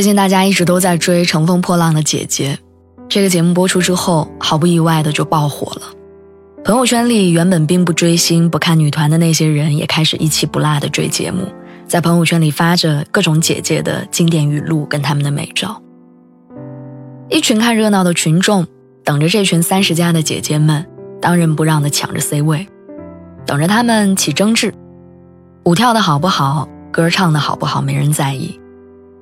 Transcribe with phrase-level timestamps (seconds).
[0.00, 2.58] 最近大家一直都在追《乘风破浪的姐姐》，
[3.06, 5.82] 这个节目播出之后，毫不意外的就爆火了。
[6.64, 11.46] 朋友圈里原本并不追星、不看女团的那些人，也开始一气不落的追节目，
[11.86, 15.82] 在朋友圈里发着各种姐姐的经典语录跟他们的美照。
[17.28, 18.66] 一群看热闹的群众，
[19.04, 20.86] 等着这群三十加的姐姐们
[21.20, 22.66] 当仁不让的抢着 C 位，
[23.44, 24.72] 等着他们起争执，
[25.64, 28.58] 舞跳的好不好，歌唱的好不好，没人在意。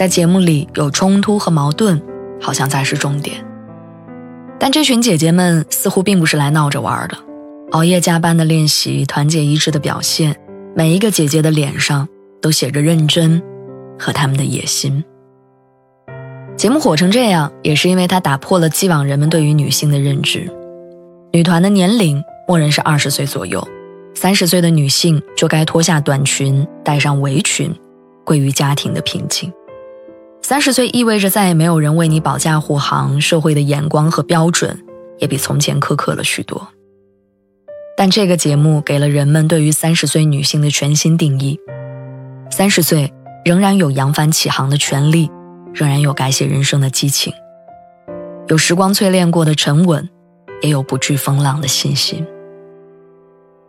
[0.00, 2.00] 在节目里有冲突和矛盾，
[2.40, 3.44] 好像才是重点。
[4.58, 7.18] 但这群姐姐们似乎并不是来闹着玩的，
[7.72, 10.34] 熬夜加班的练习，团结一致的表现，
[10.74, 12.08] 每一个姐姐的脸上
[12.40, 13.42] 都写着认真
[13.98, 15.04] 和他们的野心。
[16.56, 20.50] 节目火成这样，也是因为它打破了既往人们对于女性的认知。
[21.30, 23.62] 女团的年龄默认是二十岁左右，
[24.14, 27.70] 三十岁的女性就该脱下短裙，戴上围裙，
[28.24, 29.52] 归于家庭的平静。
[30.50, 34.84] 三十岁意味着再也没有人为你保驾护航，社会的眼光和标准
[35.20, 36.66] 也比从前苛刻了许多。
[37.96, 41.56] 但这个节目给了人们对于三十岁女性的全新定义：
[42.50, 43.12] 三十岁
[43.44, 45.30] 仍然有扬帆起航的权利，
[45.72, 47.32] 仍然有改写人生的激情，
[48.48, 50.10] 有时光淬炼过的沉稳，
[50.62, 52.26] 也有不惧风浪的信心。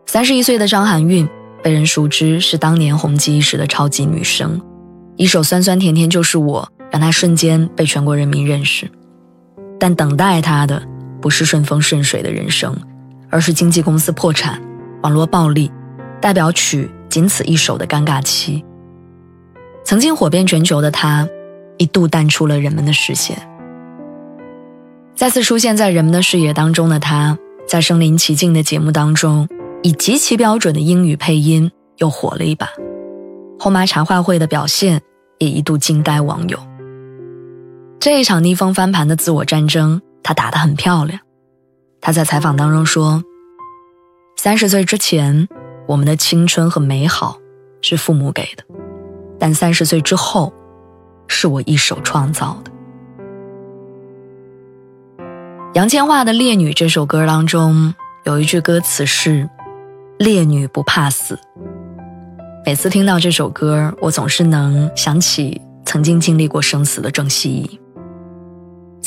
[0.07, 1.29] 三十一岁的张含韵
[1.61, 4.59] 被人熟知是当年红极一时的超级女生。
[5.17, 8.91] 一首酸酸甜甜就是我，让他瞬间被全国人民认识。
[9.79, 10.83] 但等待他的
[11.21, 12.75] 不是顺风顺水的人生，
[13.29, 14.61] 而是经纪公司破产、
[15.01, 15.71] 网络暴力、
[16.19, 18.63] 代表曲仅此一首的尴尬期。
[19.83, 21.27] 曾经火遍全球的他，
[21.77, 23.37] 一度淡出了人们的视线。
[25.15, 29.47] 再次出现在人们的视野当中的他，在身临其境的节目当中，
[29.81, 32.67] 以极其标准的英语配音又火了一把。
[33.57, 35.01] 后妈茶话会的表现。
[35.41, 36.59] 也一度惊呆网友。
[38.01, 41.19] 这一场逆风翻盘的自我战争，他打得很漂亮。
[42.01, 43.23] 他在采访当中说
[44.35, 45.47] ：“三十岁之前，
[45.85, 47.37] 我们的青春和美好
[47.79, 48.63] 是父母给的；
[49.37, 50.51] 但三十岁之后，
[51.27, 52.71] 是我一手创造的。”
[55.75, 59.47] 杨千嬅的《烈女》这首歌当中有一句歌词是
[60.17, 61.37] ：“烈女不怕死。”
[62.65, 67.79] 每次听到这首歌，我总是能想起曾经经历过生死的郑希怡。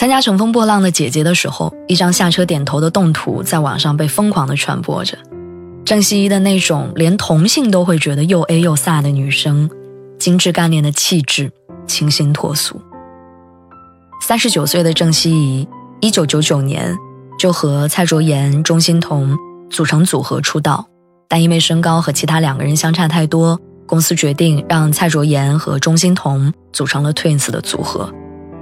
[0.05, 5.17] 参加《乘风破浪的姐姐》的时候，一张下车点头的动图在网上被疯狂的传播着。
[5.83, 9.67] 郑希怡的那种连同性都会觉得又 A 又飒的女生，
[10.19, 11.51] 精致干练的气质，
[11.87, 12.79] 清新脱俗。
[14.21, 15.67] 三十九岁的郑希怡，
[16.03, 16.95] 一九九九年
[17.39, 19.35] 就和蔡卓妍、钟欣桐
[19.71, 20.87] 组成组合出道。
[21.31, 28.13] 但因为身高和其他两个人相差太多，公司决定让蔡卓妍和钟欣桐组成了 Twins 的组合，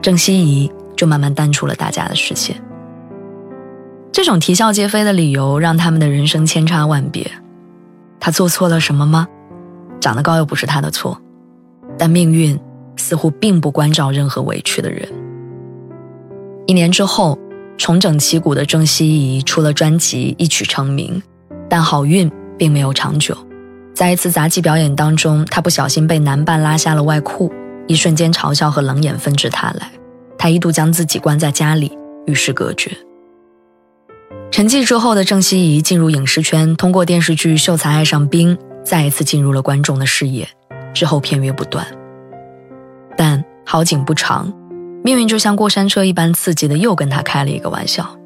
[0.01, 0.71] 郑希怡
[1.03, 2.55] 就慢慢淡出了大家的视线。
[4.13, 7.29] 这种啼笑皆非的理由让他们的人生千差万别。
[8.21, 9.27] 他做错了什么吗？
[10.01, 11.21] 长得高又不是他的错，
[11.99, 12.57] 但命运
[12.95, 15.09] 似乎并不关照任何委屈的人。
[16.69, 17.37] 一年之后，
[17.77, 21.21] 重整旗鼓的郑希怡出了专辑，一曲成名，
[21.69, 22.31] 但好运。
[22.59, 23.37] 并没有长久，
[23.93, 27.53] 在一次杂技表演当中，他不小心被男伴拉下了外裤，
[27.89, 29.91] 一瞬间嘲笑和冷眼纷至沓来，
[30.43, 32.91] 他一度将自己关在家里与世隔绝。
[34.51, 40.49] 沉寂之后的郑希怡进入影视圈，通过电视剧《秀才爱上兵》再一次进入了观众的视野，
[40.93, 41.87] 之后片约不断。
[43.17, 44.53] 但好景不长，
[45.05, 48.19] 命运就像过山车一般刺激的又跟他开了一个玩笑。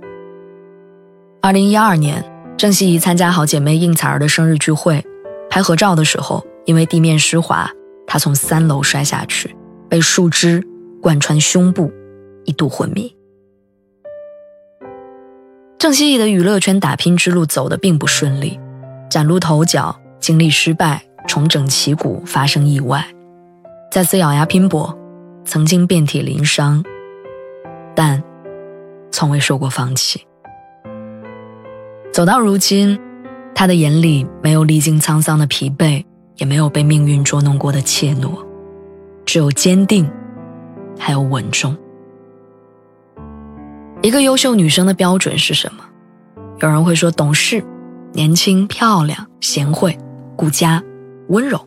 [1.43, 2.25] 二零一二年。
[2.56, 5.05] 郑希怡参加好姐妹应采儿的生日聚会，
[5.50, 7.70] 拍合照的时候，因为地面湿滑，
[8.06, 9.55] 她从三楼摔下去，
[9.90, 10.67] 被树枝
[11.02, 11.93] 贯穿胸部，
[12.46, 13.14] 一度昏迷。
[15.78, 18.58] 郑希怡的娱乐圈打拼之路走得并不顺利，
[19.10, 23.06] 崭露头角，经历失败，重整旗鼓，发生意外，
[23.93, 24.98] 再次咬牙拼搏，
[25.44, 26.82] 曾经遍体鳞伤，
[27.94, 28.22] 但
[29.12, 30.26] 从未说过放弃。
[32.12, 32.99] 走到如今，
[33.54, 36.02] 他的眼里没有历经沧桑的疲惫，
[36.37, 38.44] 也没有被命运捉弄过的怯懦，
[39.26, 40.10] 只有坚定，
[40.99, 41.76] 还有稳重。
[44.02, 45.84] 一个优秀女生的标准是什么？
[46.60, 47.64] 有人会说懂事、
[48.12, 49.98] 年轻、漂亮、贤惠、
[50.37, 50.82] 顾家、
[51.28, 51.58] 温柔。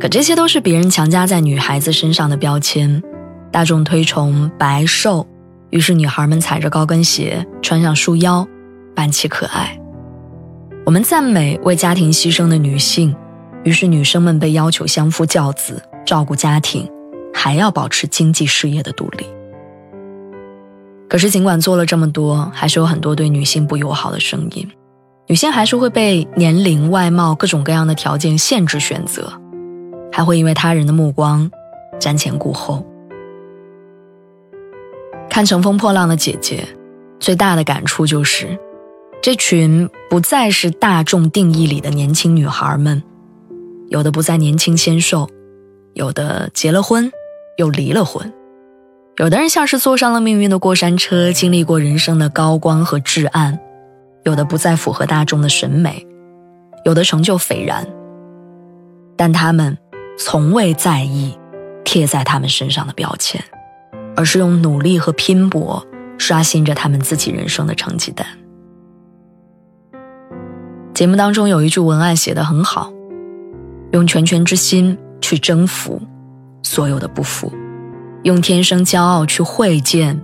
[0.00, 3.02] 可这些都是别人强加在女孩子身上的标签，
[3.52, 5.26] 大众推崇白瘦，
[5.70, 8.46] 于是女孩们踩着高跟鞋，穿上束腰，
[8.94, 9.78] 扮起可爱。
[10.84, 13.14] 我们赞美为家庭牺牲的女性，
[13.62, 16.90] 于是女生们被要求相夫教子，照顾家庭，
[17.32, 19.26] 还要保持经济事业的独立。
[21.12, 24.66] 可是，尽管做了这么多，还是有很多对女性不友好的声音。
[25.26, 29.30] 女性还是会被年龄、外貌各种各样的条件限制选择，
[30.10, 31.50] 还会因为他人的目光
[32.00, 32.82] 瞻前顾后。
[35.28, 36.66] 看《乘风破浪的姐姐》，
[37.20, 38.58] 最大的感触就是，
[39.20, 43.02] 这群不再是大众定义里的年轻女孩们，
[43.90, 45.28] 有的不再年轻纤瘦，
[45.92, 47.12] 有的结了婚，
[47.58, 48.32] 又离了婚。
[49.18, 53.58] 有的人像是坐上了命运的过山车，经历过人生的高光和至暗；
[54.24, 56.06] 有的不再符合大众的审美，
[56.86, 57.86] 有的成就斐然。
[59.14, 59.76] 但他们
[60.18, 61.38] 从未在意
[61.84, 63.44] 贴在他们身上的标签，
[64.16, 65.86] 而是用努力和拼搏
[66.16, 68.26] 刷新着他们自己人生的成绩单。
[70.94, 72.90] 节目当中有一句文案写得很好
[73.92, 76.00] ：“用全全之心去征服
[76.62, 77.52] 所有的不服。”
[78.24, 80.20] 用天生骄傲去会见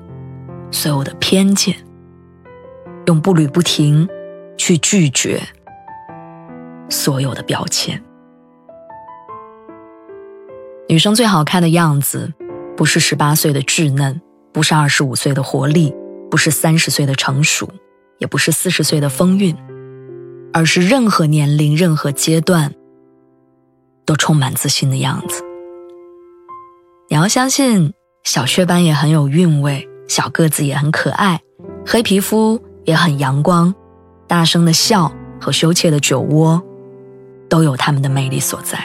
[0.71, 1.75] 所有的偏见，
[3.07, 4.09] 用步履不停
[4.57, 5.43] 去拒绝
[6.89, 8.01] 所有的标签。
[10.89, 12.33] 女生最好看的样子，
[12.77, 14.21] 不是十八岁的稚嫩，
[14.53, 15.93] 不是二十五岁的活力，
[16.31, 17.69] 不是三十岁的成熟，
[18.19, 19.57] 也不是四十岁的风韵，
[20.53, 22.73] 而是任何年龄、任何阶段
[24.07, 25.43] 都充满自信的样子。
[27.11, 31.41] 你要相信，小雀斑也很有韵味，小个子也很可爱，
[31.87, 33.75] 黑皮肤也很阳光，
[34.27, 35.11] 大声的笑
[35.41, 36.63] 和羞怯的酒窝，
[37.49, 38.79] 都有他们的魅力所在。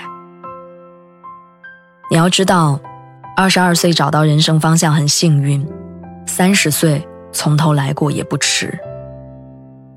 [2.09, 2.79] 你要知道，
[3.35, 5.67] 二十二岁找到人生方向很幸运，
[6.25, 8.79] 三十岁从头来过也不迟。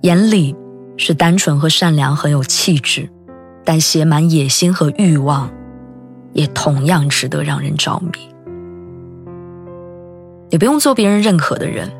[0.00, 0.52] 眼里
[0.96, 3.08] 是单纯和善良，很有气质，
[3.64, 5.48] 但写满野心和欲望。
[6.36, 8.28] 也同样值得让人着迷。
[10.50, 11.90] 你不用做别人认可的人，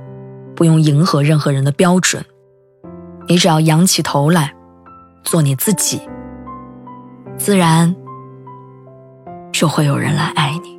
[0.54, 2.22] 不用迎合任何人的标准，
[3.26, 4.54] 你只要仰起头来，
[5.24, 6.02] 做你自己，
[7.38, 7.96] 自然
[9.52, 10.75] 就会有人来爱你。